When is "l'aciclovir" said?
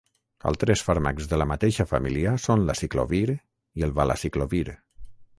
2.69-3.21